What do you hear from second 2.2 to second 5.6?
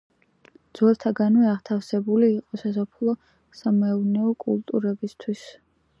იყო სასოფლო-სამეურნეო კულტურებისთვის.